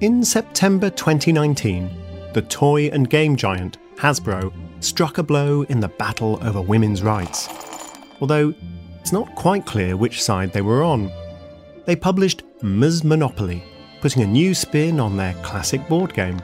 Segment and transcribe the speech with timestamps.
[0.00, 1.90] In September 2019,
[2.34, 7.48] the toy and game giant Hasbro struck a blow in the battle over women's rights.
[8.20, 8.52] Although
[9.00, 11.12] it's not quite clear which side they were on.
[11.86, 13.04] They published Ms.
[13.04, 13.62] Monopoly,
[14.00, 16.40] putting a new spin on their classic board game.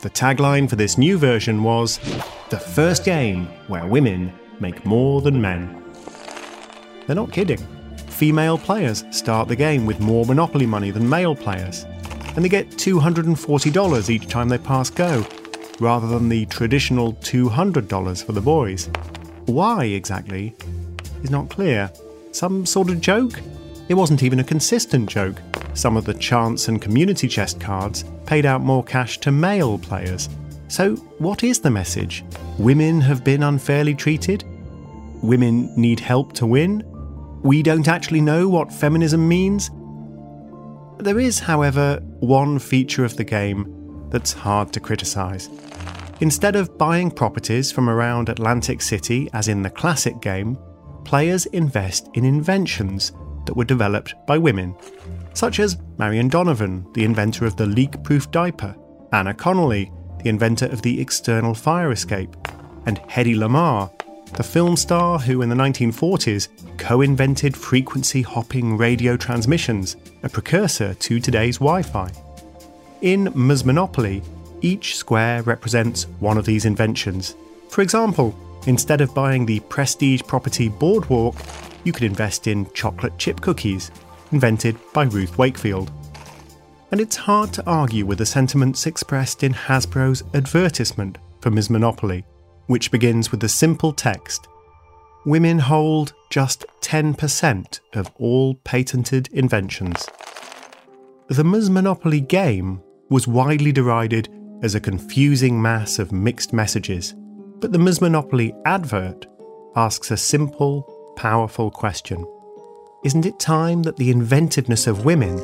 [0.00, 1.98] The tagline for this new version was
[2.50, 5.82] The first game where women make more than men.
[7.06, 7.60] They're not kidding.
[8.22, 11.82] Female players start the game with more Monopoly money than male players,
[12.36, 15.26] and they get $240 each time they pass go,
[15.80, 18.88] rather than the traditional $200 for the boys.
[19.46, 20.54] Why exactly
[21.24, 21.90] is not clear.
[22.30, 23.40] Some sort of joke?
[23.88, 25.42] It wasn't even a consistent joke.
[25.74, 30.28] Some of the chance and community chest cards paid out more cash to male players.
[30.68, 32.24] So, what is the message?
[32.56, 34.44] Women have been unfairly treated?
[35.22, 36.84] Women need help to win?
[37.42, 39.70] We don't actually know what feminism means?
[40.98, 45.48] There is, however, one feature of the game that's hard to criticise.
[46.20, 50.56] Instead of buying properties from around Atlantic City, as in the classic game,
[51.04, 53.10] players invest in inventions
[53.46, 54.76] that were developed by women,
[55.34, 58.76] such as Marion Donovan, the inventor of the leak proof diaper,
[59.12, 59.90] Anna Connolly,
[60.22, 62.36] the inventor of the external fire escape,
[62.86, 63.90] and Hedy Lamarr,
[64.34, 66.48] the film star who in the 1940s
[66.78, 72.10] co invented frequency hopping radio transmissions, a precursor to today's Wi Fi.
[73.02, 73.64] In Ms.
[73.64, 74.22] Monopoly,
[74.62, 77.34] each square represents one of these inventions.
[77.68, 78.34] For example,
[78.66, 81.34] instead of buying the prestige property Boardwalk,
[81.84, 83.90] you could invest in chocolate chip cookies,
[84.30, 85.90] invented by Ruth Wakefield.
[86.90, 91.70] And it's hard to argue with the sentiments expressed in Hasbro's advertisement for Ms.
[91.70, 92.24] Monopoly,
[92.66, 94.48] which begins with the simple text
[95.24, 100.08] Women hold just 10% of all patented inventions.
[101.28, 101.70] The Ms.
[101.70, 104.28] Monopoly game was widely derided
[104.62, 107.14] as a confusing mass of mixed messages,
[107.60, 108.00] but the Ms.
[108.00, 109.26] Monopoly advert
[109.76, 110.82] asks a simple,
[111.14, 112.26] powerful question
[113.04, 115.36] Isn't it time that the inventiveness of women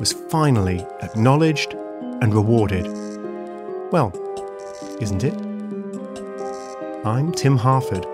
[0.00, 1.74] was finally acknowledged
[2.20, 2.86] and rewarded?
[3.92, 4.10] Well,
[5.00, 5.51] isn't it?
[7.04, 8.06] I'm Tim Harford,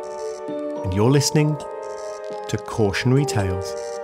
[0.82, 1.54] and you're listening
[2.48, 3.97] to Cautionary Tales.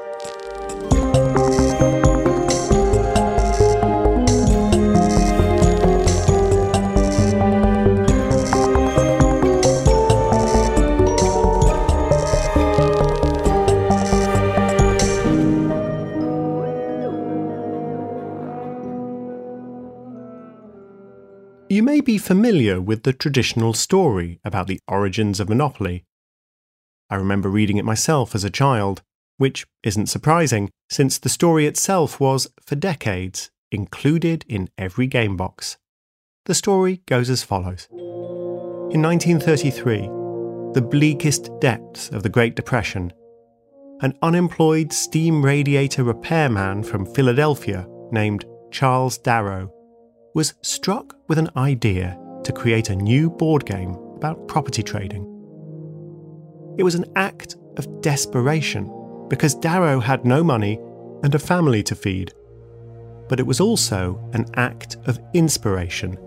[22.25, 26.07] Familiar with the traditional story about the origins of Monopoly.
[27.11, 29.03] I remember reading it myself as a child,
[29.37, 35.77] which isn't surprising, since the story itself was, for decades, included in every game box.
[36.47, 40.09] The story goes as follows In 1933,
[40.73, 43.13] the bleakest depths of the Great Depression,
[44.01, 49.71] an unemployed steam radiator repairman from Philadelphia named Charles Darrow
[50.35, 55.23] was struck with an idea to create a new board game about property trading.
[56.77, 58.91] It was an act of desperation
[59.29, 60.81] because Darrow had no money
[61.23, 62.33] and a family to feed.
[63.29, 66.19] But it was also an act of inspiration,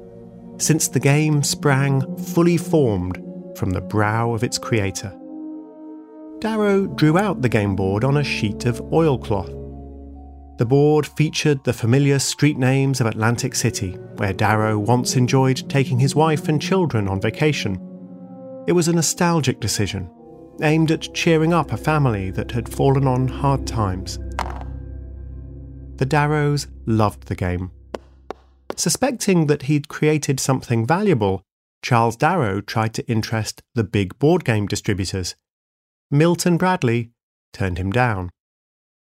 [0.58, 3.22] since the game sprang fully formed
[3.58, 5.14] from the brow of its creator.
[6.40, 9.67] Darrow drew out the game board on a sheet of oilcloth.
[10.58, 16.00] The board featured the familiar street names of Atlantic City, where Darrow once enjoyed taking
[16.00, 17.76] his wife and children on vacation.
[18.68, 20.10] It was a nostalgic decision,
[20.64, 24.18] aimed at cheering up a family that had fallen on hard times.
[25.98, 27.72] The Darrows loved the game.
[28.76, 31.44] Suspecting that he'd created something valuable,
[31.84, 35.36] Charles Darrow tried to interest the big board game distributors.
[36.10, 37.12] Milton Bradley
[37.54, 38.32] turned him down.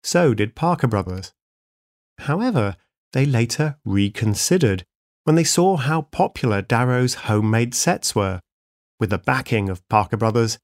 [0.03, 1.33] So did Parker Brothers.
[2.19, 2.75] However,
[3.13, 4.85] they later reconsidered
[5.23, 8.41] when they saw how popular Darrow's homemade sets were.
[8.99, 10.59] With the backing of Parker Brothers,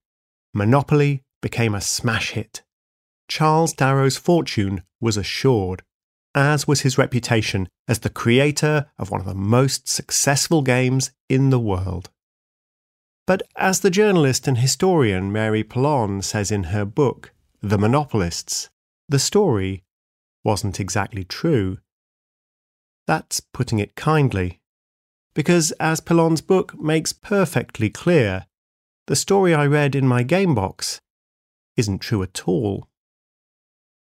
[0.53, 2.63] Monopoly became a smash hit.
[3.27, 5.83] Charles Darrow's fortune was assured
[6.35, 11.49] as was his reputation as the creator of one of the most successful games in
[11.49, 12.09] the world.
[13.25, 18.69] But as the journalist and historian Mary Pilon says in her book, The Monopolists,
[19.07, 19.83] the story
[20.43, 21.77] wasn't exactly true.
[23.07, 24.61] That's putting it kindly.
[25.33, 28.45] Because as Pilon's book makes perfectly clear,
[29.07, 31.01] the story I read in my game box
[31.77, 32.87] isn't true at all.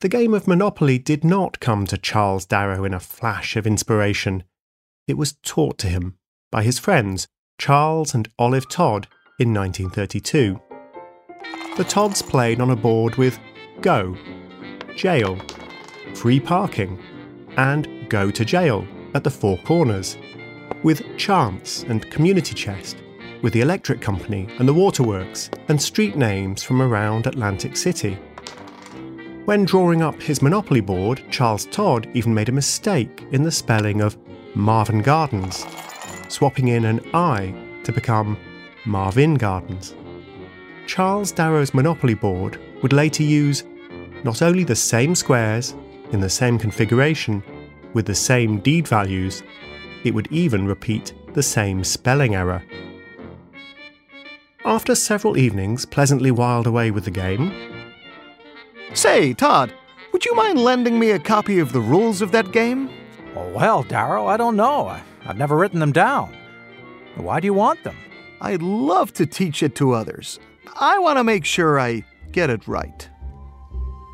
[0.01, 4.44] The game of Monopoly did not come to Charles Darrow in a flash of inspiration.
[5.07, 6.18] It was taught to him
[6.51, 7.27] by his friends
[7.59, 9.07] Charles and Olive Todd
[9.39, 10.59] in 1932.
[11.77, 13.39] The Todds played on a board with
[13.81, 14.18] Go,
[15.01, 15.36] Jail,
[16.13, 17.00] Free Parking,
[17.57, 20.15] and Go to Jail at the four corners,
[20.83, 22.98] with Chance and Community Chest,
[23.42, 28.13] with the Electric Company and the Waterworks, and street names from around Atlantic City.
[29.45, 34.01] When drawing up his Monopoly board, Charles Todd even made a mistake in the spelling
[34.01, 34.19] of
[34.53, 35.65] Marven Gardens,
[36.27, 37.56] swapping in an I
[37.86, 38.38] to become
[38.86, 39.95] Marvin Gardens.
[40.86, 43.63] Charles Darrow's Monopoly board would later use
[44.23, 45.75] not only the same squares
[46.12, 47.44] in the same configuration
[47.94, 49.44] with the same deed values,
[50.03, 52.63] it would even repeat the same spelling error.
[54.65, 57.51] After several evenings pleasantly whiled away with the game,
[58.94, 59.73] Say, Todd,
[60.12, 62.89] would you mind lending me a copy of the rules of that game?
[63.35, 64.88] Oh, well, Darrow, I don't know.
[64.88, 66.35] I, have never written them down.
[67.15, 67.95] Why do you want them?
[68.41, 70.39] I'd love to teach it to others.
[70.79, 73.09] I want to make sure I get it right.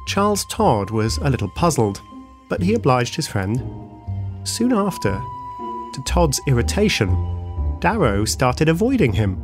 [0.07, 2.01] Charles Todd was a little puzzled,
[2.48, 3.62] but he obliged his friend.
[4.45, 7.09] Soon after, to Todd's irritation,
[7.81, 9.38] Darrow started avoiding him.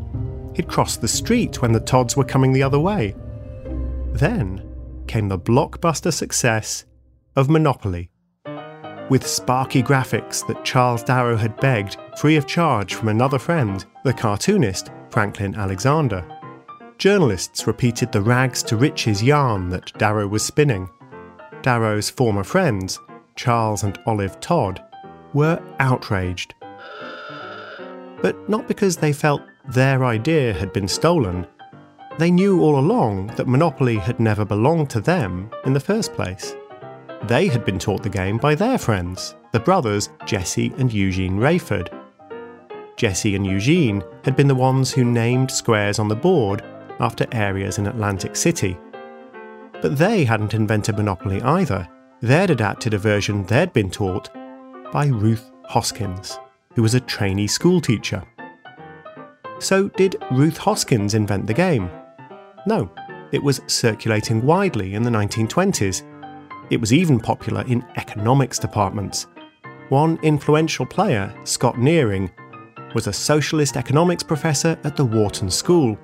[0.56, 3.14] He'd crossed the street when the Todds were coming the other way.
[4.14, 4.64] Then,
[5.06, 6.86] came the blockbuster success
[7.36, 8.10] of Monopoly.
[9.10, 14.14] With sparky graphics that Charles Darrow had begged free of charge from another friend, the
[14.14, 16.26] cartoonist Franklin Alexander.
[16.98, 20.90] Journalists repeated the rags to riches yarn that Darrow was spinning.
[21.62, 23.00] Darrow's former friends,
[23.36, 24.82] Charles and Olive Todd,
[25.34, 26.54] were outraged.
[28.22, 31.48] But not because they felt their idea had been stolen,
[32.20, 36.56] they knew all along that Monopoly had never belonged to them in the first place.
[37.24, 41.90] They had been taught the game by their friends, the brothers Jesse and Eugene Raiford.
[42.98, 46.62] Jesse and Eugene had been the ones who named squares on the board
[47.00, 48.78] after areas in Atlantic City.
[49.82, 51.88] But they hadn't invented Monopoly either.
[52.22, 54.30] They'd adapted a version they'd been taught
[54.92, 56.40] by Ruth Hoskins,
[56.76, 58.24] who was a trainee schoolteacher.
[59.60, 61.90] So, did Ruth Hoskins invent the game?
[62.66, 62.90] No,
[63.32, 66.04] it was circulating widely in the 1920s.
[66.70, 69.28] It was even popular in economics departments.
[69.90, 72.32] One influential player, Scott Nearing,
[72.94, 75.98] was a socialist economics professor at the Wharton School,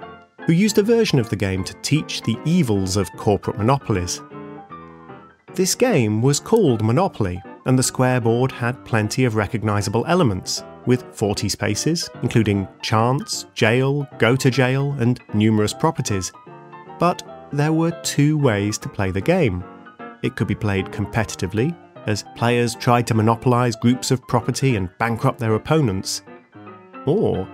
[0.50, 4.20] who used a version of the game to teach the evils of corporate monopolies.
[5.54, 11.06] This game was called Monopoly, and the square board had plenty of recognisable elements, with
[11.16, 16.32] 40 spaces, including chance, jail, go to jail, and numerous properties.
[16.98, 19.64] But there were two ways to play the game.
[20.24, 21.78] It could be played competitively,
[22.08, 26.24] as players tried to monopolise groups of property and bankrupt their opponents.
[27.06, 27.48] Or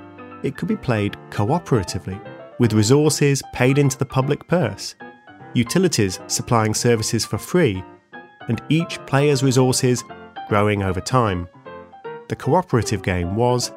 [0.44, 4.96] it could be played cooperatively, with resources paid into the public purse.
[5.54, 7.84] utilities supplying services for free,
[8.48, 10.04] and each player's resources
[10.50, 11.48] growing over time.
[12.28, 13.72] The cooperative game was,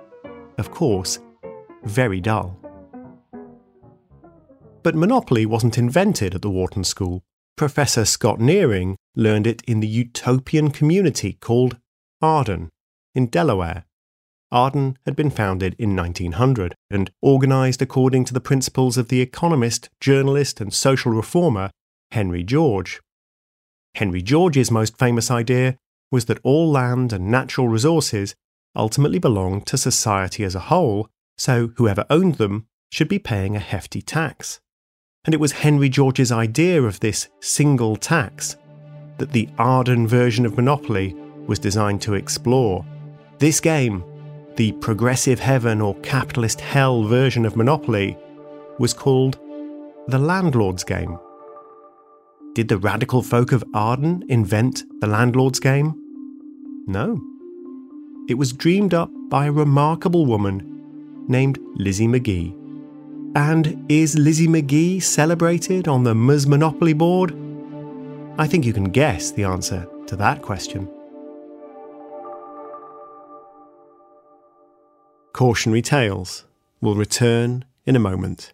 [0.59, 1.21] of course,
[1.85, 2.59] very dull.
[4.83, 7.23] But Monopoly wasn't invented at the Wharton School.
[7.57, 11.79] Professor Scott Nearing learned it in the utopian community called
[12.23, 12.71] Arden
[13.15, 13.85] in Delaware.
[14.51, 19.91] Arden had been founded in 1900 and organised according to the principles of the economist,
[20.01, 21.71] journalist, and social reformer
[22.13, 23.01] Henry George.
[23.95, 25.77] Henry George's most famous idea
[26.11, 28.35] was that all land and natural resources
[28.75, 33.61] ultimately belonged to society as a whole, so whoever owned them should be paying a
[33.61, 34.61] hefty tax.
[35.25, 38.57] And it was Henry George's idea of this single tax
[39.19, 41.15] that the Arden version of Monopoly
[41.47, 42.87] was designed to explore.
[43.39, 44.05] This game,
[44.59, 48.19] the progressive heaven or capitalist hell version of Monopoly,
[48.81, 49.39] was called
[50.09, 51.17] the Landlord's Game.
[52.55, 55.95] Did the radical folk of Arden invent the Landlord's Game?
[56.89, 57.21] No.
[58.29, 62.53] It was dreamed up by a remarkable woman named Lizzie Magie.
[63.37, 67.31] And is Lizzie Magie celebrated on the Ms Monopoly board?
[68.39, 70.89] I think you can guess the answer to that question.
[75.39, 76.47] Cautionary Tales
[76.81, 78.53] will return in a moment.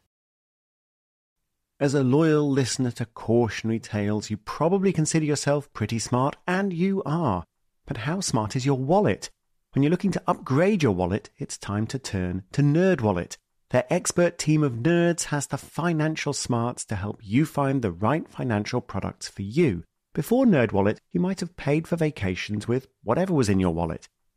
[1.80, 7.02] As a loyal listener to Cautionary Tales, you probably consider yourself pretty smart, and you
[7.06, 7.44] are.
[7.86, 9.30] But how smart is your wallet?
[9.72, 13.38] When you're looking to upgrade your wallet, it's time to turn to NerdWallet.
[13.70, 18.28] Their expert team of nerds has the financial smarts to help you find the right
[18.28, 19.84] financial products for you.
[20.12, 24.06] Before NerdWallet, you might have paid for vacations with whatever was in your wallet,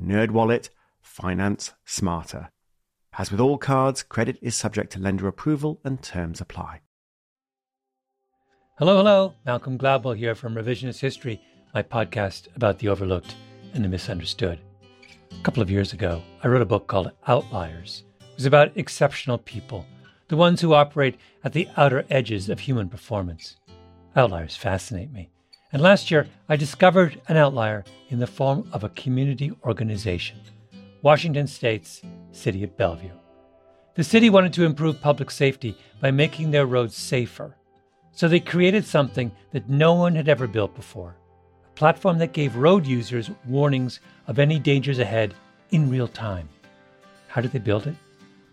[0.00, 2.50] Nerdwallet, finance smarter.
[3.18, 6.82] As with all cards, credit is subject to lender approval and terms apply.
[8.78, 9.34] Hello, hello.
[9.44, 11.40] Malcolm Gladwell here from Revisionist History,
[11.74, 13.34] my podcast about the overlooked
[13.74, 14.60] and the misunderstood.
[15.32, 19.38] A couple of years ago, I wrote a book called Outliers It was about exceptional
[19.38, 19.84] people,
[20.28, 23.56] the ones who operate at the outer edges of human performance.
[24.14, 25.30] Outliers fascinate me.
[25.72, 30.38] And last year, I discovered an outlier in the form of a community organization
[31.02, 33.12] Washington State's City of Bellevue.
[33.94, 37.54] The city wanted to improve public safety by making their roads safer.
[38.12, 41.16] So they created something that no one had ever built before
[41.64, 45.34] a platform that gave road users warnings of any dangers ahead
[45.70, 46.48] in real time.
[47.28, 47.94] How did they build it?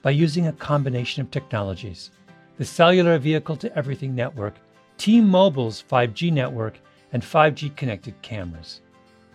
[0.05, 2.11] by using a combination of technologies
[2.57, 4.53] the cellular vehicle to everything network,
[4.97, 6.77] T Mobile's 5G network,
[7.15, 8.81] and 5G connected cameras.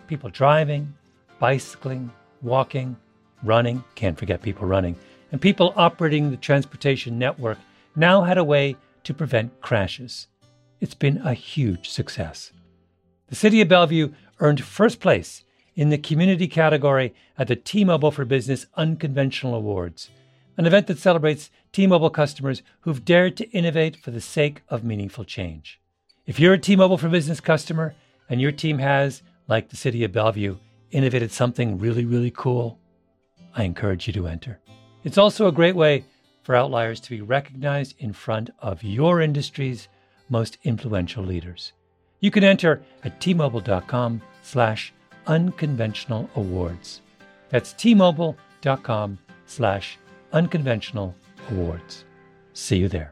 [0.05, 0.93] People driving,
[1.39, 2.11] bicycling,
[2.43, 2.95] walking,
[3.41, 4.95] running, can't forget people running,
[5.31, 7.57] and people operating the transportation network
[7.95, 10.27] now had a way to prevent crashes.
[10.79, 12.51] It's been a huge success.
[13.29, 15.43] The City of Bellevue earned first place
[15.75, 20.11] in the community category at the T Mobile for Business Unconventional Awards
[20.55, 24.83] an event that celebrates T Mobile customers who've dared to innovate for the sake of
[24.83, 25.80] meaningful change.
[26.31, 27.93] If you're a T Mobile for Business customer
[28.29, 30.55] and your team has, like the city of Bellevue,
[30.89, 32.79] innovated something really, really cool,
[33.53, 34.57] I encourage you to enter.
[35.03, 36.05] It's also a great way
[36.43, 39.89] for outliers to be recognized in front of your industry's
[40.29, 41.73] most influential leaders.
[42.21, 44.93] You can enter at tmobile.com slash
[45.27, 47.01] unconventional awards.
[47.49, 49.97] That's tmobile.com slash
[50.31, 51.13] Unconventional
[51.49, 52.05] Awards.
[52.53, 53.11] See you there.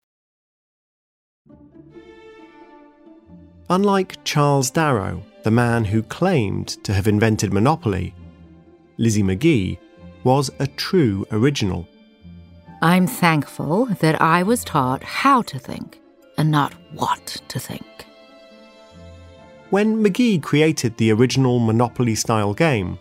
[3.71, 8.13] Unlike Charles Darrow, the man who claimed to have invented Monopoly,
[8.97, 9.79] Lizzie Magie
[10.25, 11.87] was a true original.
[12.81, 16.01] I'm thankful that I was taught how to think.
[16.37, 17.85] and not what to think.
[19.69, 22.99] When Magie created the original Monopoly style game,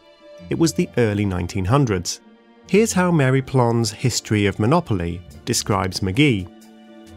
[0.51, 2.21] it was the early 1900s.
[2.69, 6.47] Here's how Mary Pilon's History of Monopoly describes Magie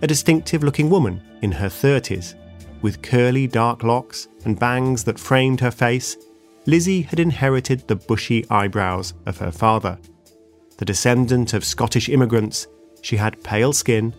[0.01, 2.35] a distinctive looking woman in her 30s,
[2.83, 6.15] with curly dark locks and bangs that framed her face.
[6.67, 9.97] Lizzie had inherited the bushy eyebrows of her father.
[10.77, 12.67] The descendant of Scottish immigrants,
[13.01, 14.13] she had pale skin,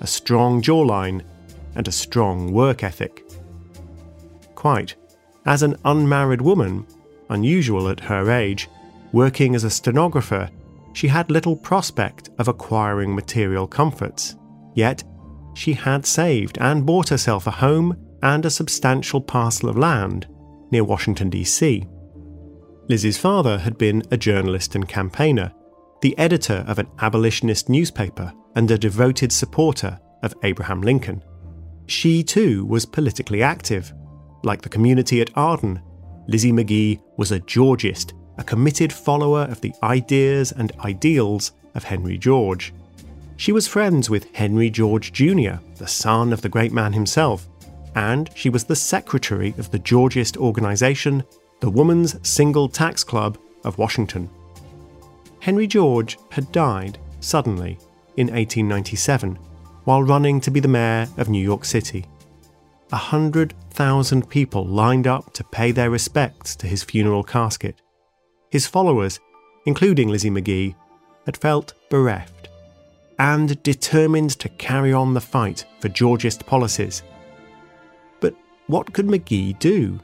[0.00, 1.22] a strong jawline,
[1.74, 3.24] and a strong work ethic.
[4.54, 4.94] Quite.
[5.46, 6.86] As an unmarried woman,
[7.30, 8.68] unusual at her age,
[9.12, 10.50] working as a stenographer,
[10.92, 14.36] she had little prospect of acquiring material comforts.
[14.74, 15.04] Yet,
[15.54, 20.26] she had saved and bought herself a home and a substantial parcel of land
[20.70, 21.86] near Washington, D.C.
[22.88, 25.52] Lizzie's father had been a journalist and campaigner,
[26.00, 31.22] the editor of an abolitionist newspaper and a devoted supporter of Abraham Lincoln.
[31.86, 33.92] She too was politically active.
[34.42, 35.80] Like the community at Arden,
[36.26, 42.16] Lizzie Magie was a Georgist, a committed follower of the ideas and ideals of Henry
[42.16, 42.72] George.
[43.36, 47.48] She was friends with Henry George Jr., the son of the great man himself,
[47.94, 51.22] and she was the secretary of the Georgist organization,
[51.60, 54.28] the Woman's Single Tax Club of Washington.
[55.40, 57.78] Henry George had died suddenly
[58.16, 59.38] in 1897
[59.84, 62.06] while running to be the mayor of New York City.
[62.92, 67.80] A hundred thousand people lined up to pay their respects to his funeral casket.
[68.50, 69.20] His followers,
[69.64, 70.74] including Lizzie Magie,
[71.24, 72.48] had felt bereft
[73.18, 77.02] and determined to carry on the fight for Georgist policies.
[78.70, 79.98] What could Magie do?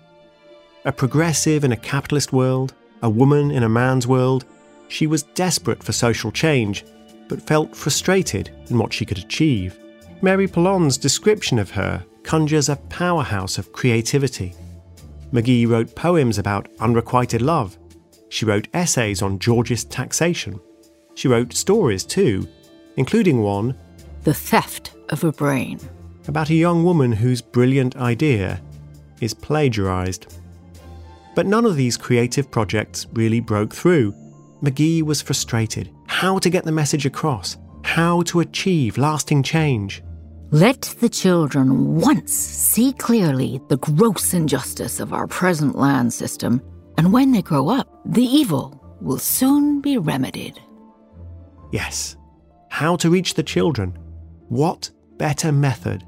[0.85, 4.44] A progressive in a capitalist world, a woman in a man's world,
[4.88, 6.85] she was desperate for social change,
[7.28, 9.78] but felt frustrated in what she could achieve.
[10.20, 14.52] Mary Pilon's description of her conjures a powerhouse of creativity.
[15.31, 17.79] Magie wrote poems about unrequited love.
[18.31, 20.59] She wrote essays on Georgist taxation.
[21.14, 22.48] She wrote stories, too,
[22.96, 23.76] including one
[24.24, 25.79] The Theft of a Brain
[26.28, 28.60] about a young woman whose brilliant idea
[29.20, 30.38] is plagiarized.
[31.34, 34.14] But none of these creative projects really broke through.
[34.62, 35.90] Magie was frustrated.
[36.06, 37.56] How to get the message across?
[37.82, 40.02] How to achieve lasting change?
[40.50, 46.62] Let the children once see clearly the gross injustice of our present land system,
[46.96, 50.58] and when they grow up, the evil will soon be remedied.
[51.72, 52.16] Yes,
[52.70, 53.98] how to reach the children,
[54.48, 56.06] what better method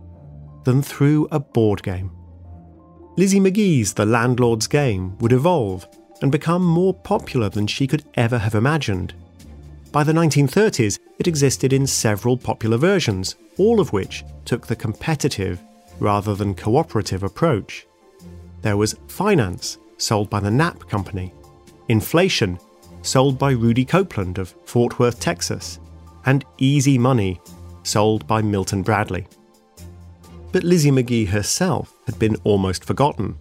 [0.68, 2.10] than through a board game?
[3.16, 5.88] Lizzie Magie's The Landlord's Game would evolve
[6.20, 9.14] and become more popular than she could ever have imagined.
[9.92, 15.58] By the 1930s, it existed in several popular versions, all of which took the competitive
[16.00, 17.86] rather than cooperative approach.
[18.60, 21.32] There was Finance, sold by the Knapp Company,
[21.88, 22.58] Inflation,
[23.00, 25.80] sold by Rudy Copeland of Fort Worth, Texas,
[26.26, 27.40] and Easy Money,
[27.84, 29.26] sold by Milton Bradley.
[30.50, 33.36] But Lizzie Magie herself had been almost forgotten,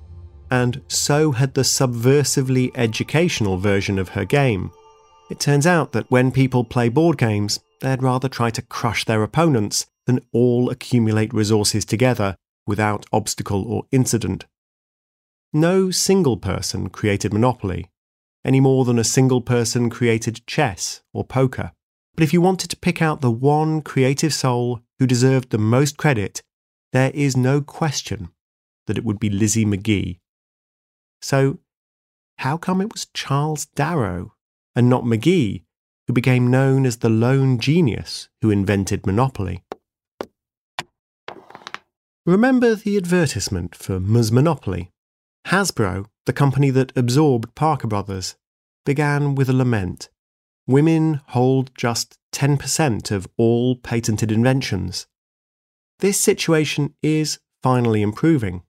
[0.52, 4.72] and so had the subversively educational version of her game.
[5.30, 9.24] It turns out that when people play board games, they'd rather try to crush their
[9.24, 14.46] opponents than all accumulate resources together without obstacle or incident.
[15.54, 17.90] No single person created Monopoly,
[18.44, 21.72] any more than a single person created chess or poker.
[22.16, 25.98] But if you wanted to pick out the one creative soul who deserved the most
[25.98, 26.42] credit,
[26.94, 28.30] there is no question
[28.86, 30.20] that it would be Lizzie Magie.
[31.22, 31.60] So,
[32.40, 34.34] how come it was Charles Darrow
[34.76, 35.64] and not Magie
[36.08, 39.64] who became known as the lone genius who invented Monopoly?
[42.26, 44.32] Remember the advertisement for Ms.
[44.32, 44.92] Monopoly?
[45.48, 48.36] Hasbro, the company that absorbed Parker Brothers,
[48.86, 50.10] began with a lament
[50.68, 55.08] women hold just 10% of all patented inventions.
[56.00, 58.62] This situation is finally improving.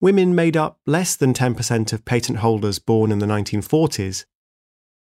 [0.00, 4.24] Women made up less than 10% of patent holders born in the 1940s,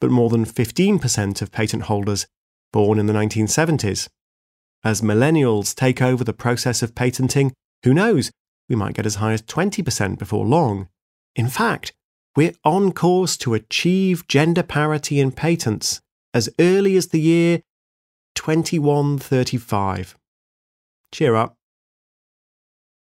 [0.01, 2.27] but more than 15% of patent holders
[2.73, 4.09] born in the 1970s.
[4.83, 8.31] As millennials take over the process of patenting, who knows,
[8.67, 10.89] we might get as high as 20% before long.
[11.35, 11.93] In fact,
[12.35, 16.01] we're on course to achieve gender parity in patents
[16.33, 17.61] as early as the year
[18.35, 20.17] 2135.
[21.15, 21.55] Cheer up.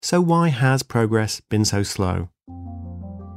[0.01, 2.31] So, why has progress been so slow?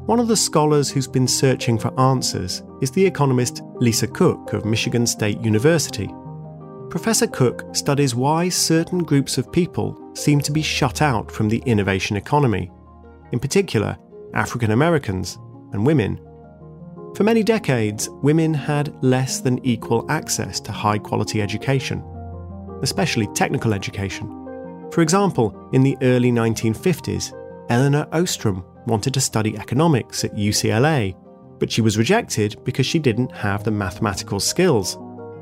[0.06, 4.64] One of the scholars who's been searching for answers is the economist Lisa Cook of
[4.64, 6.08] Michigan State University.
[6.90, 11.62] Professor Cook studies why certain groups of people seem to be shut out from the
[11.66, 12.72] innovation economy,
[13.34, 13.98] in particular,
[14.34, 15.38] African Americans
[15.74, 16.18] and women.
[17.18, 22.02] For many decades, women had less than equal access to high quality education,
[22.82, 24.38] especially technical education.
[24.92, 27.34] For example, in the early 1950s,
[27.70, 31.16] Elinor Ostrom wanted to study economics at UCLA,
[31.60, 34.98] but she was rejected because she didn't have the mathematical skills.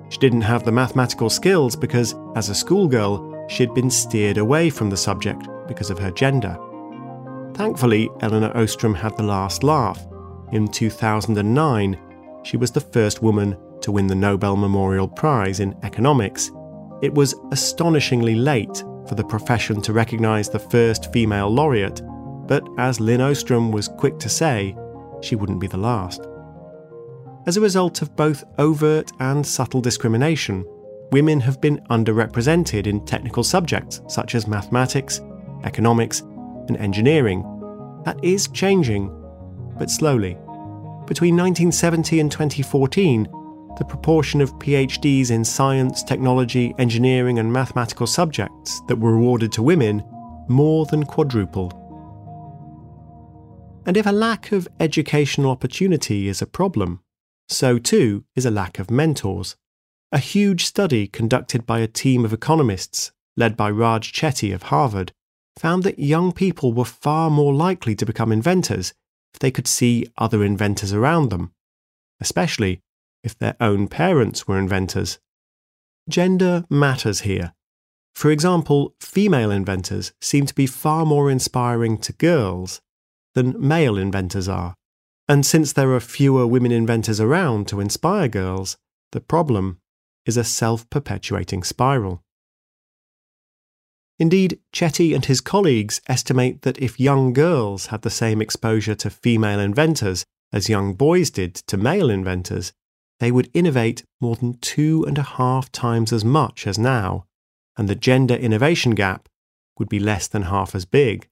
[0.09, 4.69] She didn't have the mathematical skills because, as a schoolgirl, she had been steered away
[4.69, 6.55] from the subject because of her gender.
[7.55, 10.05] Thankfully, Elinor Ostrom had the last laugh.
[10.51, 11.99] In 2009,
[12.43, 16.51] she was the first woman to win the Nobel Memorial Prize in Economics.
[17.01, 22.01] It was astonishingly late for the profession to recognise the first female laureate,
[22.47, 24.77] but as Lynn Ostrom was quick to say,
[25.21, 26.27] she wouldn't be the last.
[27.47, 30.63] As a result of both overt and subtle discrimination,
[31.11, 35.21] women have been underrepresented in technical subjects such as mathematics,
[35.63, 36.21] economics,
[36.67, 37.41] and engineering.
[38.05, 39.09] That is changing,
[39.79, 40.37] but slowly.
[41.07, 43.27] Between 1970 and 2014,
[43.77, 49.63] the proportion of PhDs in science, technology, engineering, and mathematical subjects that were awarded to
[49.63, 50.03] women
[50.47, 51.73] more than quadrupled.
[53.85, 57.01] And if a lack of educational opportunity is a problem,
[57.47, 59.55] so too is a lack of mentors.
[60.11, 65.11] A huge study conducted by a team of economists, led by Raj Chetty of Harvard,
[65.57, 68.93] found that young people were far more likely to become inventors
[69.33, 71.51] if they could see other inventors around them,
[72.19, 72.81] especially
[73.23, 75.19] if their own parents were inventors.
[76.07, 77.53] Gender matters here.
[78.15, 82.81] For example, female inventors seem to be far more inspiring to girls
[83.35, 84.75] than male inventors are.
[85.27, 88.77] And since there are fewer women inventors around to inspire girls,
[89.11, 89.79] the problem
[90.25, 92.23] is a self perpetuating spiral.
[94.17, 99.09] Indeed, Chetty and his colleagues estimate that if young girls had the same exposure to
[99.09, 102.73] female inventors as young boys did to male inventors,
[103.19, 107.25] they would innovate more than two and a half times as much as now,
[107.77, 109.27] and the gender innovation gap
[109.77, 111.27] would be less than half as big.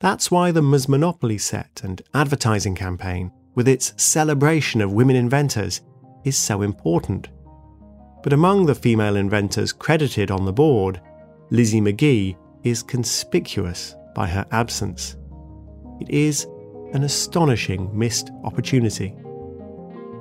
[0.00, 0.88] That's why the Ms.
[0.88, 5.80] Monopoly set and advertising campaign, with its celebration of women inventors,
[6.24, 7.28] is so important.
[8.22, 11.00] But among the female inventors credited on the board,
[11.50, 15.16] Lizzie Magie is conspicuous by her absence.
[16.00, 16.46] It is
[16.92, 19.14] an astonishing missed opportunity.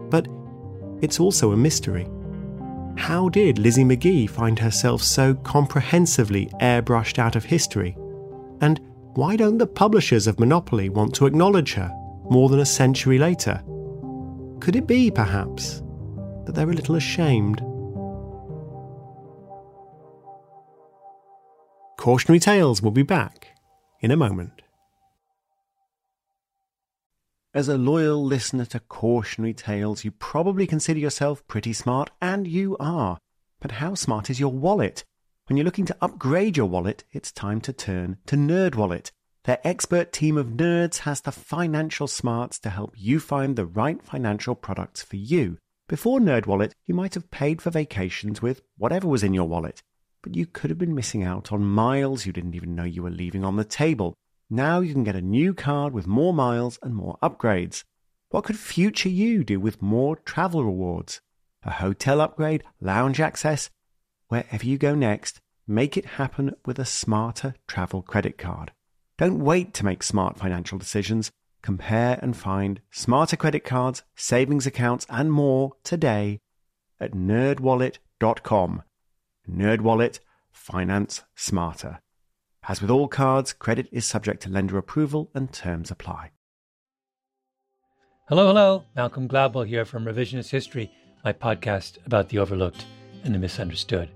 [0.09, 0.27] But
[1.01, 2.07] it's also a mystery.
[2.97, 7.97] How did Lizzie Magie find herself so comprehensively airbrushed out of history?
[8.61, 8.79] And
[9.13, 11.91] why don't the publishers of Monopoly want to acknowledge her
[12.29, 13.61] more than a century later?
[14.59, 15.81] Could it be, perhaps,
[16.45, 17.59] that they're a little ashamed?
[21.97, 23.55] Cautionary Tales will be back
[23.99, 24.60] in a moment.
[27.53, 32.77] As a loyal listener to Cautionary Tales, you probably consider yourself pretty smart, and you
[32.79, 33.17] are.
[33.59, 35.03] But how smart is your wallet?
[35.47, 39.11] When you're looking to upgrade your wallet, it's time to turn to NerdWallet.
[39.43, 44.01] Their expert team of nerds has the financial smarts to help you find the right
[44.01, 45.57] financial products for you.
[45.89, 49.83] Before NerdWallet, you might have paid for vacations with whatever was in your wallet,
[50.21, 53.09] but you could have been missing out on miles you didn't even know you were
[53.09, 54.15] leaving on the table.
[54.51, 57.83] Now you can get a new card with more miles and more upgrades.
[58.29, 61.21] What could future you do with more travel rewards?
[61.63, 63.71] A hotel upgrade, lounge access,
[64.31, 68.71] Wherever you go next, make it happen with a smarter travel credit card.
[69.17, 71.31] Don't wait to make smart financial decisions.
[71.61, 76.39] Compare and find smarter credit cards, savings accounts, and more today
[76.97, 78.83] at nerdwallet.com.
[79.49, 80.19] Nerdwallet,
[80.53, 81.99] finance smarter.
[82.67, 86.29] As with all cards, credit is subject to lender approval and terms apply.
[88.27, 88.83] Hello, hello.
[88.95, 90.91] Malcolm Gladwell here from Revisionist History,
[91.25, 92.85] my podcast about the overlooked
[93.23, 94.11] and the misunderstood.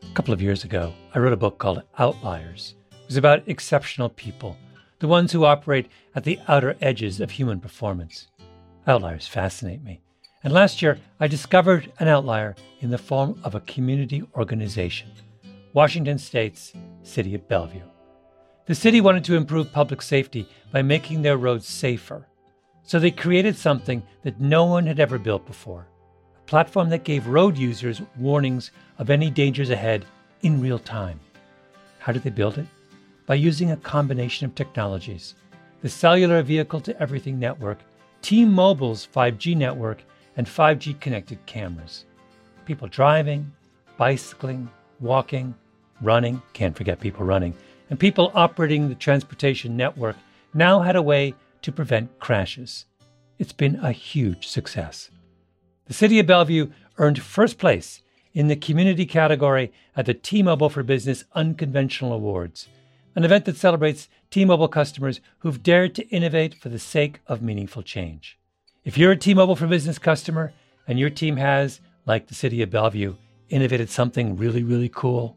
[0.00, 2.76] A couple of years ago, I wrote a book called Outliers.
[2.92, 4.56] It was about exceptional people,
[5.00, 8.28] the ones who operate at the outer edges of human performance.
[8.86, 10.00] Outliers fascinate me.
[10.44, 15.10] And last year, I discovered an outlier in the form of a community organization
[15.74, 17.80] Washington State's City of Bellevue.
[18.66, 22.26] The city wanted to improve public safety by making their roads safer.
[22.82, 25.86] So they created something that no one had ever built before
[26.36, 30.04] a platform that gave road users warnings of any dangers ahead
[30.42, 31.18] in real time.
[32.00, 32.66] How did they build it?
[33.24, 35.34] By using a combination of technologies
[35.80, 37.78] the cellular vehicle to everything network,
[38.20, 40.04] T Mobile's 5G network,
[40.36, 42.04] and 5G connected cameras.
[42.66, 43.50] People driving,
[43.96, 44.68] bicycling,
[45.00, 45.54] walking,
[46.02, 47.54] running, can't forget people running,
[47.88, 50.16] and people operating the transportation network
[50.54, 52.86] now had a way to prevent crashes.
[53.38, 55.10] It's been a huge success.
[55.86, 58.02] The City of Bellevue earned first place
[58.34, 62.68] in the community category at the T Mobile for Business Unconventional Awards,
[63.14, 67.42] an event that celebrates T Mobile customers who've dared to innovate for the sake of
[67.42, 68.38] meaningful change.
[68.84, 70.52] If you're a T Mobile for Business customer
[70.88, 73.14] and your team has, like the City of Bellevue,
[73.50, 75.36] innovated something really, really cool,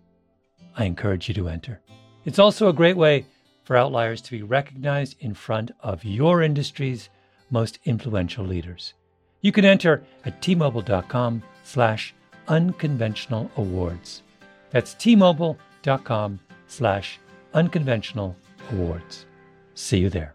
[0.77, 1.81] I encourage you to enter.
[2.25, 3.25] It's also a great way
[3.63, 7.09] for outliers to be recognized in front of your industry's
[7.49, 8.93] most influential leaders.
[9.41, 12.13] You can enter at tmobile.com slash
[12.47, 14.21] unconventional awards.
[14.71, 17.19] That's tmobile.com slash
[17.53, 18.35] unconventional
[18.71, 19.25] awards.
[19.75, 20.34] See you there.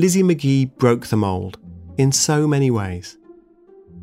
[0.00, 1.58] Lizzie Magie broke the mould
[1.96, 3.18] in so many ways.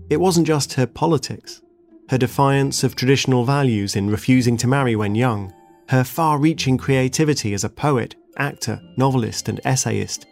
[0.09, 1.61] It wasn't just her politics,
[2.09, 5.53] her defiance of traditional values in refusing to marry when young,
[5.87, 10.25] her far reaching creativity as a poet, actor, novelist, and essayist.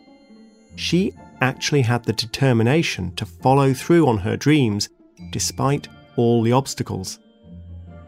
[0.75, 4.89] She actually had the determination to follow through on her dreams
[5.31, 7.19] despite all the obstacles.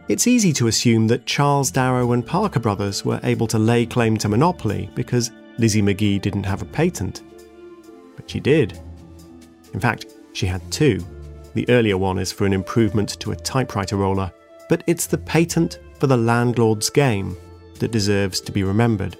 [0.07, 4.17] It's easy to assume that Charles Darrow and Parker Brothers were able to lay claim
[4.17, 7.23] to monopoly because Lizzie Magie didn't have a patent.
[8.15, 8.79] But she did.
[9.73, 11.03] In fact, she had two.
[11.55, 14.31] The earlier one is for an improvement to a typewriter roller,
[14.69, 17.35] but it's the patent for the landlord's game
[17.79, 19.17] that deserves to be remembered.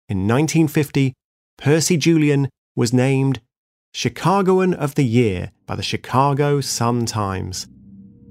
[0.08, 1.14] In 1950,
[1.56, 3.40] Percy Julian was named
[3.94, 7.68] Chicagoan of the Year by the Chicago Sun-Times.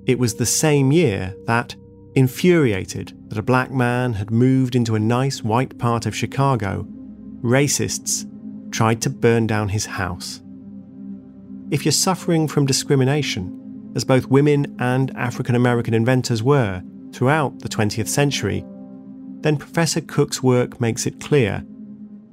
[0.05, 1.75] It was the same year that,
[2.15, 6.85] infuriated that a black man had moved into a nice white part of Chicago,
[7.41, 8.29] racists
[8.71, 10.41] tried to burn down his house.
[11.71, 16.81] If you're suffering from discrimination, as both women and African American inventors were
[17.13, 18.65] throughout the 20th century,
[19.41, 21.63] then Professor Cook's work makes it clear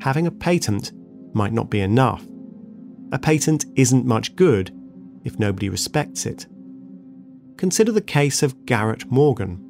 [0.00, 0.92] having a patent
[1.34, 2.24] might not be enough.
[3.12, 4.70] A patent isn't much good
[5.24, 6.46] if nobody respects it.
[7.56, 9.62] Consider the case of Garrett Morgan.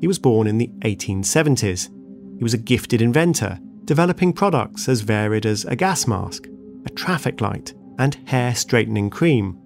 [0.00, 1.90] He was born in the 1870s.
[2.38, 6.46] He was a gifted inventor, developing products as varied as a gas mask,
[6.86, 9.58] a traffic light, and hair straightening cream.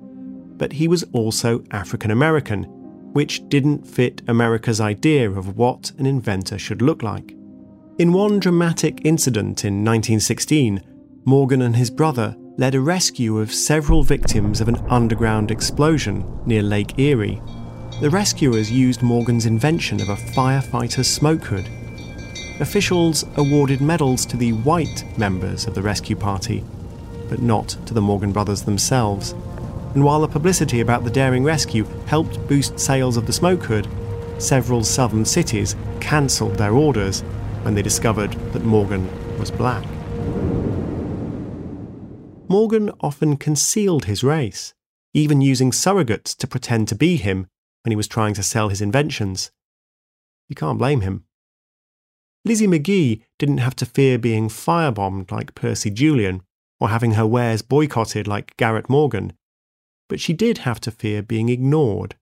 [0.57, 2.65] But he was also African American
[3.17, 7.35] which didn't fit America's idea of what an inventor should look like.
[7.97, 10.83] In one dramatic incident in 1916,
[11.25, 16.63] Morgan and his brother led a rescue of several victims of an underground explosion near
[16.63, 17.41] Lake Erie.
[18.03, 21.67] the rescuers used Morgan's invention of a firefighter's smoke hood.
[22.61, 26.63] Officials awarded medals to the white members of the rescue party,
[27.31, 29.35] but not to the Morgan brothers themselves.
[29.97, 33.89] And while the publicity about the daring rescue helped boost sales of the smoke hood,
[34.37, 37.23] several southern cities cancelled their orders
[37.63, 39.87] when they discovered that Morgan was black.
[42.47, 44.75] Morgan often concealed his race,
[45.15, 47.47] even using surrogates to pretend to be him
[47.83, 49.51] when he was trying to sell his inventions.
[50.47, 51.25] You can't blame him.
[52.45, 56.43] Lizzie Magie didn't have to fear being firebombed like Percy Julian
[56.79, 59.33] or having her wares boycotted like Garrett Morgan,
[60.09, 62.17] but she did have to fear being ignored.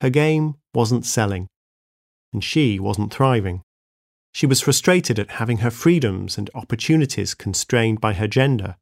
[0.00, 1.48] Her game wasn't selling,
[2.32, 3.62] and she wasn't thriving.
[4.32, 8.76] She was frustrated at having her freedoms and opportunities constrained by her gender.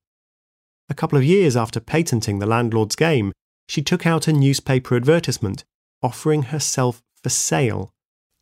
[0.88, 3.32] A couple of years after patenting the landlord's game,
[3.68, 5.64] she took out a newspaper advertisement
[6.02, 7.92] offering herself for sale.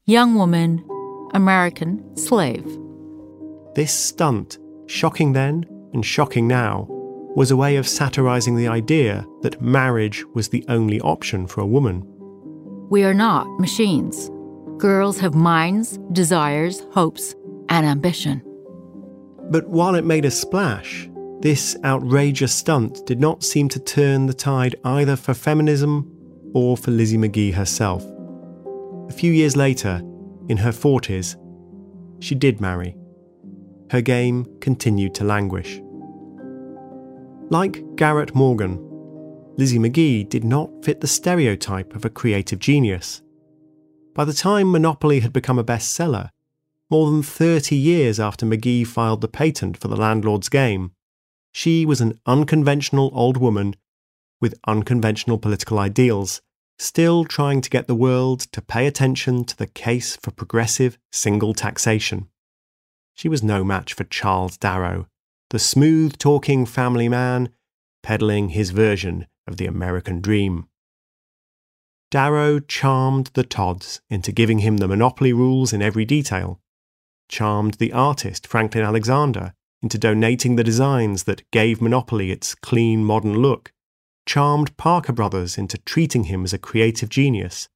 [0.05, 0.87] Young woman,
[1.35, 2.79] American, slave.
[3.75, 6.89] This stunt, shocking then and shocking now,
[7.37, 11.67] was a way of satirizing the idea that marriage was the only option for a
[11.67, 12.03] woman.
[12.91, 14.31] We are not machines.
[14.79, 17.35] Girls have minds, desires, hopes,
[17.69, 18.43] and ambition.
[19.51, 21.09] But while it made a splash,
[21.41, 26.11] this outrageous stunt did not seem to turn the tide either for feminism
[26.55, 28.05] or for Lizzie Magie herself.
[29.09, 30.03] A few years later,
[30.49, 31.37] in her 40s,
[32.21, 32.97] she did marry.
[33.91, 35.81] Her game continued to languish.
[37.51, 38.79] Like Garrett Morgan,
[39.57, 43.23] Lizzie Magie did not fit the stereotype of a creative genius.
[44.15, 46.29] By the time Monopoly had become a bestseller,
[46.91, 50.93] more than 30 years after Magie filed the patent for the landlord's game,
[51.51, 53.77] she was an unconventional old woman
[54.43, 56.43] with unconventional political ideals,
[56.79, 61.55] still trying to get the world to pay attention to the case for progressive single
[61.55, 62.29] taxation.
[63.15, 65.09] She was no match for Charles Darrow,
[65.51, 67.49] the smooth talking family man
[68.03, 70.69] peddling his version of the American dream.
[72.11, 76.61] Darrow charmed the Todds into giving him the monopoly rules in every detail,
[77.29, 83.35] charmed the artist Franklin Alexander into donating the designs that gave Monopoly its clean modern
[83.39, 83.73] look,
[84.27, 87.69] charmed Parker Brothers into treating him as a creative genius,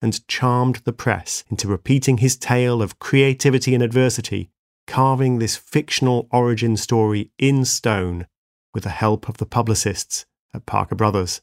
[0.00, 4.50] and charmed the press into repeating his tale of creativity and adversity,
[4.86, 8.26] carving this fictional origin story in stone
[8.72, 11.40] with the help of the publicists at Parker Brothers.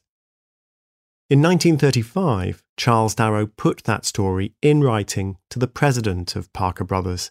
[1.30, 7.30] In 1935, Charles Darrow put that story in writing to the president of Parker Brothers.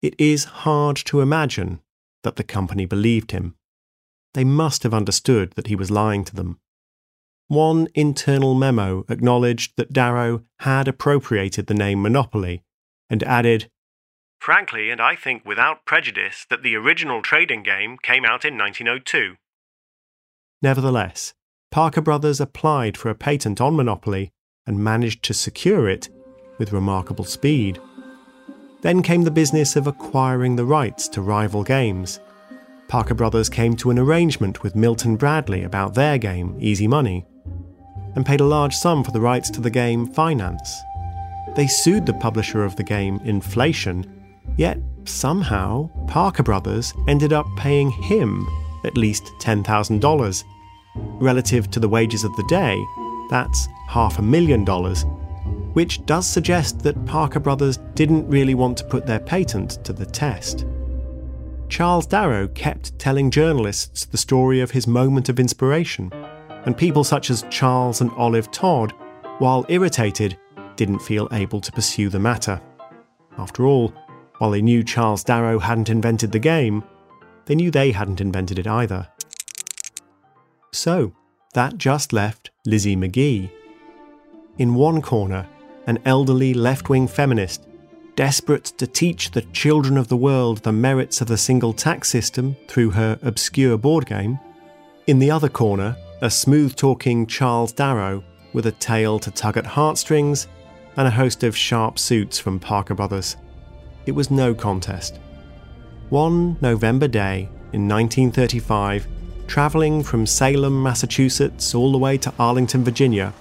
[0.00, 1.80] It is hard to imagine
[2.22, 3.54] that the company believed him.
[4.34, 6.58] They must have understood that he was lying to them.
[7.48, 12.62] One internal memo acknowledged that Darrow had appropriated the name Monopoly
[13.10, 13.70] and added,
[14.38, 19.36] Frankly, and I think without prejudice, that the original trading game came out in 1902.
[20.62, 21.34] Nevertheless,
[21.70, 24.30] Parker Brothers applied for a patent on Monopoly
[24.66, 26.08] and managed to secure it
[26.58, 27.80] with remarkable speed.
[28.80, 32.20] Then came the business of acquiring the rights to rival games.
[32.86, 37.26] Parker Brothers came to an arrangement with Milton Bradley about their game, Easy Money,
[38.14, 40.74] and paid a large sum for the rights to the game Finance.
[41.54, 44.17] They sued the publisher of the game Inflation,
[44.58, 48.46] yet somehow Parker Brothers ended up paying him
[48.84, 50.44] at least $10,000.
[51.20, 52.78] Relative to the wages of the day,
[53.30, 55.06] that's half a million dollars
[55.78, 60.04] which does suggest that Parker Brothers didn't really want to put their patent to the
[60.04, 60.66] test.
[61.68, 66.10] Charles Darrow kept telling journalists the story of his moment of inspiration,
[66.64, 68.92] and people such as Charles and Olive Todd,
[69.38, 70.36] while irritated,
[70.74, 72.60] didn't feel able to pursue the matter.
[73.36, 73.94] After all,
[74.38, 76.82] while they knew Charles Darrow hadn't invented the game,
[77.46, 79.08] they knew they hadn't invented it either.
[80.72, 81.12] So,
[81.54, 83.50] that just left Lizzie Magie.
[84.58, 85.46] In one corner,
[85.86, 87.66] an elderly left wing feminist,
[88.14, 92.56] desperate to teach the children of the world the merits of the single tax system
[92.66, 94.38] through her obscure board game.
[95.06, 99.66] In the other corner, a smooth talking Charles Darrow with a tale to tug at
[99.66, 100.48] heartstrings
[100.96, 103.36] and a host of sharp suits from Parker Brothers.
[104.08, 105.18] It was no contest.
[106.08, 109.06] One November day in 1935,
[109.46, 113.34] travelling from Salem, Massachusetts, all the way to Arlington, Virginia,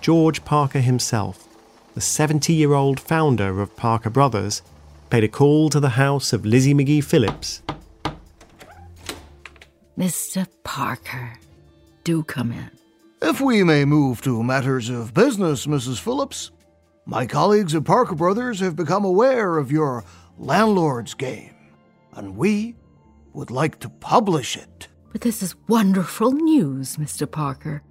[0.00, 1.48] George Parker himself
[1.94, 4.62] the 70 year old founder of Parker Brothers,
[5.10, 7.62] paid a call to the house of Lizzie Magie Phillips.
[9.96, 10.46] Mr.
[10.64, 11.38] Parker,
[12.04, 12.70] do come in.
[13.20, 15.98] If we may move to matters of business, Mrs.
[15.98, 16.52] Phillips,
[17.08, 20.04] my colleagues at Parker Brothers have become aware of your
[20.36, 21.54] landlord's game,
[22.12, 22.76] and we
[23.32, 24.88] would like to publish it.
[25.10, 27.28] But this is wonderful news, Mr.
[27.28, 27.82] Parker.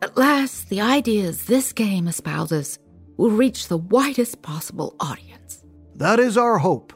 [0.00, 2.78] At last, the ideas this game espouses
[3.16, 5.64] will reach the widest possible audience.
[5.96, 6.92] That is our hope.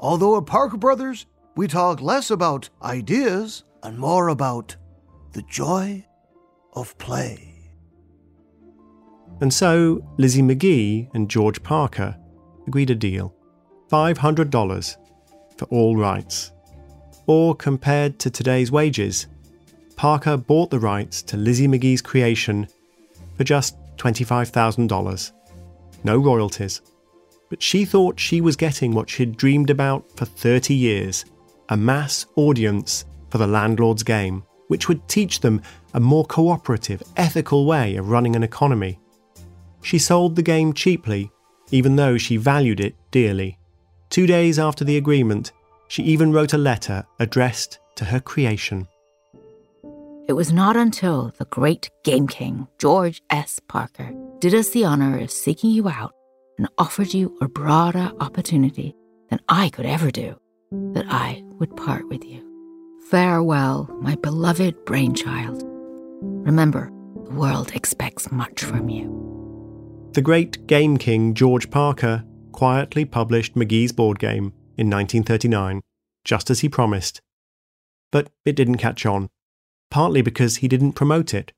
[0.00, 4.74] Although at Parker Brothers, we talk less about ideas and more about
[5.34, 6.04] the joy
[6.72, 7.49] of play.
[9.40, 12.16] And so Lizzie Magie and George Parker
[12.66, 13.34] agreed a deal
[13.90, 14.96] $500
[15.56, 16.52] for all rights.
[17.26, 19.26] Or compared to today's wages,
[19.96, 22.68] Parker bought the rights to Lizzie Magie's creation
[23.36, 25.32] for just $25,000.
[26.04, 26.80] No royalties.
[27.50, 31.24] But she thought she was getting what she'd dreamed about for 30 years
[31.68, 35.62] a mass audience for the landlord's game, which would teach them
[35.94, 38.98] a more cooperative, ethical way of running an economy.
[39.82, 41.30] She sold the game cheaply,
[41.70, 43.58] even though she valued it dearly.
[44.10, 45.52] Two days after the agreement,
[45.88, 48.88] she even wrote a letter addressed to her creation.
[50.28, 53.60] It was not until the great Game King, George S.
[53.66, 56.12] Parker, did us the honor of seeking you out
[56.56, 58.94] and offered you a broader opportunity
[59.28, 60.38] than I could ever do
[60.92, 62.46] that I would part with you.
[63.10, 65.64] Farewell, my beloved brainchild.
[66.22, 66.92] Remember,
[67.24, 69.29] the world expects much from you.
[70.12, 75.80] The great game king George Parker quietly published Magie's board game in 1939,
[76.24, 77.20] just as he promised.
[78.10, 79.28] But it didn't catch on,
[79.88, 81.52] partly because he didn't promote it.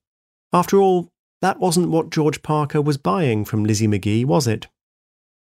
[0.52, 1.08] After all,
[1.40, 4.66] that wasn't what George Parker was buying from Lizzie Magie, was it?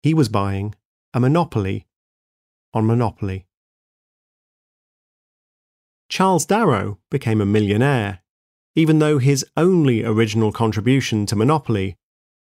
[0.03, 0.74] He was buying
[1.12, 1.86] a monopoly
[2.72, 3.44] on Monopoly.
[6.09, 8.20] Charles Darrow became a millionaire,
[8.74, 11.99] even though his only original contribution to Monopoly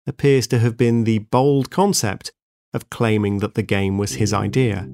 [0.07, 2.33] appears to have been the bold concept
[2.75, 4.89] of claiming that the game was his idea.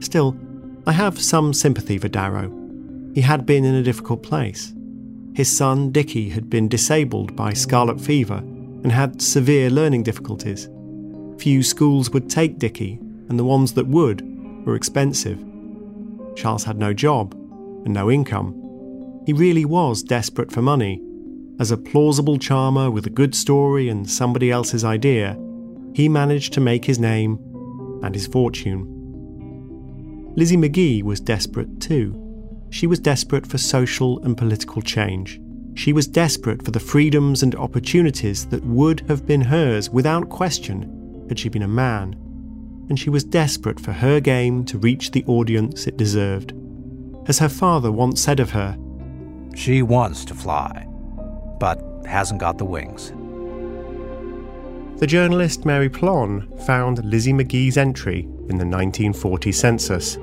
[0.00, 0.36] Still,
[0.86, 2.52] I have some sympathy for Darrow.
[3.14, 4.72] He had been in a difficult place.
[5.34, 10.68] His son, Dickie, had been disabled by scarlet fever and had severe learning difficulties.
[11.38, 14.22] Few schools would take Dickie, and the ones that would
[14.66, 15.44] were expensive.
[16.36, 17.34] Charles had no job
[17.84, 18.54] and no income.
[19.26, 21.02] He really was desperate for money.
[21.58, 25.36] As a plausible charmer with a good story and somebody else's idea,
[25.92, 27.38] he managed to make his name
[28.04, 28.94] and his fortune.
[30.36, 32.14] Lizzie Magie was desperate too.
[32.70, 35.40] She was desperate for social and political change.
[35.74, 41.26] She was desperate for the freedoms and opportunities that would have been hers without question
[41.28, 42.14] had she been a man.
[42.88, 46.52] And she was desperate for her game to reach the audience it deserved.
[47.26, 48.78] As her father once said of her,
[49.54, 50.87] She wants to fly,
[51.58, 53.12] but hasn't got the wings.
[54.98, 60.18] The journalist Mary Pilon found Lizzie Magie's entry in the 1940 census,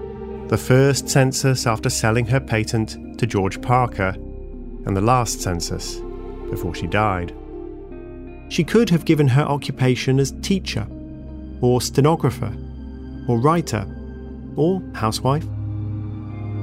[0.47, 4.13] the first census after selling her patent to George Parker,
[4.85, 6.01] and the last census
[6.49, 7.33] before she died.
[8.49, 10.85] She could have given her occupation as teacher,
[11.61, 12.53] or stenographer,
[13.27, 13.87] or writer,
[14.55, 15.47] or housewife.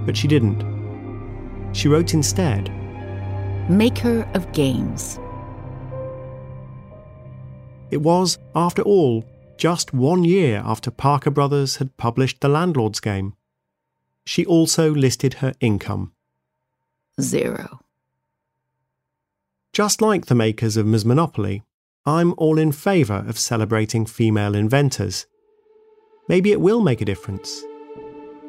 [0.04, 0.62] But she didn't.
[1.72, 2.70] She wrote instead
[3.68, 5.20] Maker of games.
[7.92, 9.24] It was, after all,
[9.56, 13.34] just one year after Parker Brothers had published The Landlord's Game.
[14.24, 16.12] She also listed her income.
[17.20, 17.78] Zero.
[19.72, 21.04] Just like the makers of Ms.
[21.04, 21.62] Monopoly,
[22.04, 25.26] I'm all in favour of celebrating female inventors.
[26.28, 27.62] Maybe it will make a difference.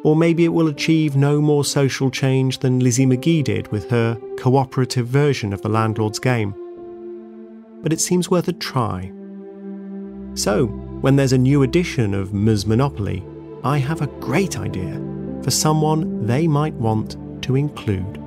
[0.04, 4.20] Or maybe it will achieve no more social change than Lizzie Magie did with her
[4.38, 6.54] cooperative version of the landlord's game.
[7.82, 9.12] But it seems worth a try.
[10.36, 12.66] So, when there's a new edition of Ms.
[12.66, 13.24] Monopoly,
[13.64, 15.02] I have a great idea
[15.44, 18.20] for someone they might want to include.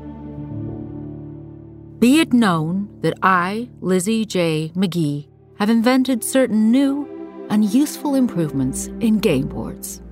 [1.98, 4.70] Be it known that I, Lizzie J.
[4.74, 10.02] Magie, have invented certain new and useful improvements in game boards.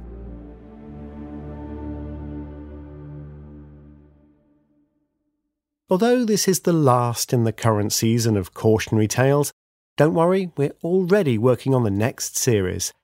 [5.90, 9.52] Although this is the last in the current season of Cautionary Tales,
[9.98, 12.94] don't worry, we're already working on the next series.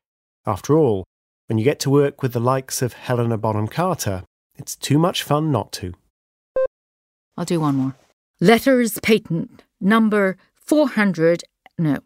[0.47, 1.05] After all,
[1.47, 4.23] when you get to work with the likes of Helena Bonham Carter,
[4.57, 5.93] it's too much fun not to.
[7.37, 7.97] I'll do one more.
[8.41, 11.45] Letters patent number 400.
[11.79, 11.99] No,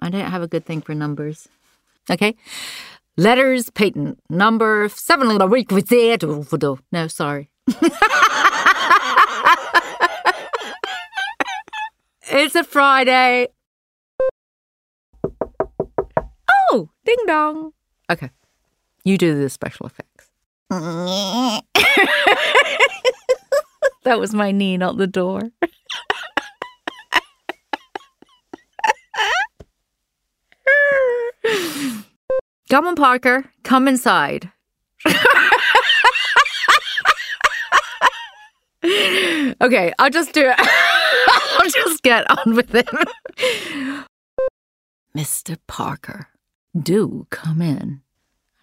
[0.00, 1.48] I don't have a good thing for numbers.
[2.10, 2.34] Okay.
[3.18, 5.28] Letters patent number seven.
[5.36, 7.50] No, sorry.
[12.36, 13.46] It's a Friday.
[16.72, 17.70] Oh, ding dong.
[18.10, 18.28] Okay.
[19.04, 20.30] You do the special effects.
[24.02, 25.42] that was my knee, not the door.
[32.68, 33.44] Come on, Parker.
[33.62, 34.50] Come inside.
[39.60, 40.90] okay, I'll just do it.
[42.04, 42.86] Get on with it.
[45.16, 45.56] Mr.
[45.66, 46.28] Parker,
[46.78, 48.02] do come in.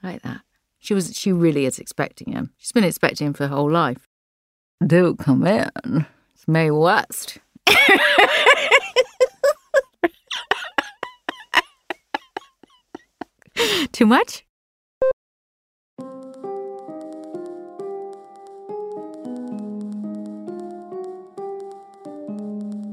[0.04, 0.42] I like that.
[0.78, 2.54] She was she really is expecting him.
[2.58, 4.08] She's been expecting him for her whole life.
[4.86, 6.06] Do come in.
[6.36, 7.40] It's Mae West.
[13.92, 14.46] Too much?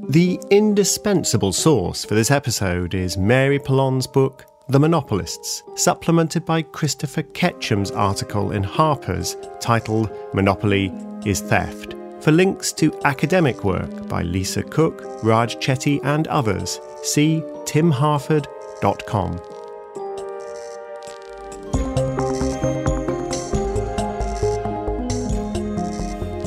[0.09, 7.21] The indispensable source for this episode is Mary Pilon's book, The Monopolists, supplemented by Christopher
[7.21, 10.91] Ketcham's article in Harper's titled Monopoly
[11.27, 11.93] is Theft.
[12.21, 19.37] For links to academic work by Lisa Cook, Raj Chetty, and others, see timharford.com.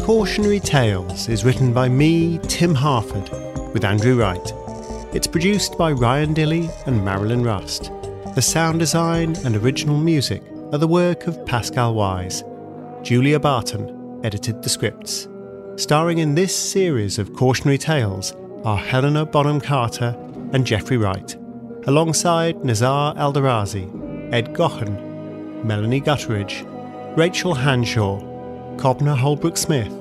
[0.02, 3.30] Cautionary Tales is written by me, Tim Harford,
[3.72, 4.52] with Andrew Wright.
[5.14, 7.90] It's produced by Ryan Dilley and Marilyn Rust.
[8.34, 10.42] The sound design and original music
[10.72, 12.42] are the work of Pascal Wyse.
[13.02, 15.28] Julia Barton edited the scripts.
[15.76, 20.16] Starring in this series of cautionary tales are Helena Bonham Carter
[20.52, 21.34] and Jeffrey Wright,
[21.86, 26.66] alongside Nazar Eldarazi, Ed Gaughan, Melanie Gutteridge,
[27.16, 28.20] Rachel Hanshaw,
[28.78, 29.92] Cobna Holdbrook Smith,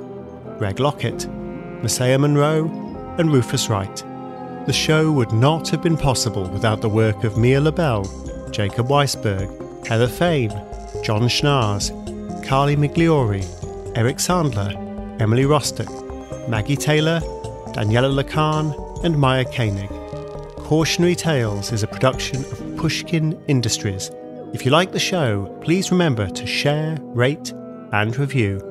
[0.58, 1.28] Greg Lockett,
[1.82, 2.68] Messiah Monroe,
[3.18, 4.04] and Rufus Wright.
[4.66, 8.06] The show would not have been possible without the work of Mia Lobel,
[8.52, 10.50] Jacob Weisberg, Heather Fain,
[11.04, 11.90] Jon Schnaars,
[12.46, 13.44] Carly Migliori,
[13.98, 14.76] Eric Sandler,
[15.20, 15.90] Emily Rostek,
[16.48, 17.20] Maggie Taylor,
[17.74, 19.90] Daniella Lakhan, and Maya Koenig.
[20.58, 24.12] Cautionary Tales is a production of Pushkin Industries.
[24.54, 27.52] If you like the show, please remember to share, rate,
[27.92, 28.71] and review.